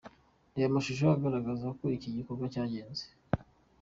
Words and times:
Reba 0.53 0.67
amashusho 0.71 1.05
agaragaza 1.17 1.63
uko 1.73 1.83
iki 1.97 2.09
gikorwa 2.17 2.45
cyagenze. 2.53 3.03